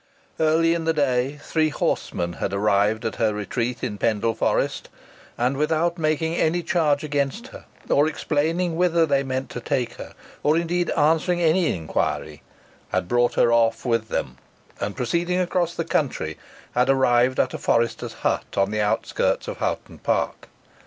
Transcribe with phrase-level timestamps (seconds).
[0.39, 4.89] Early in the day three horsemen had arrived at her retreat in Pendle Forest,
[5.37, 10.15] and without making any charge against her, or explaining whither they meant to take her,
[10.41, 12.41] or indeed answering any inquiry,
[12.89, 14.39] had brought her off with them,
[14.79, 16.35] and, proceeding across the country,
[16.71, 20.49] had arrived at a forester's hut on the outskirts of Hoghton Park.